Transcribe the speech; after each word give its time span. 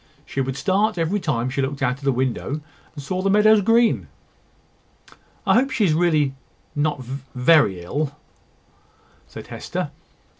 She 0.25 0.41
would 0.41 0.57
start 0.57 0.97
every 0.97 1.19
time 1.19 1.51
she 1.51 1.61
looked 1.61 1.83
out 1.83 1.99
of 1.99 2.05
her 2.05 2.11
window, 2.11 2.61
and 2.95 3.03
saw 3.03 3.21
the 3.21 3.29
meadows 3.29 3.61
green." 3.61 4.07
"I 5.45 5.53
hope 5.53 5.69
she 5.69 5.85
is 5.85 5.93
not 6.75 7.03
really 7.05 7.19
very 7.35 7.81
ill," 7.83 8.11
said 9.27 9.45
Hester. 9.45 9.91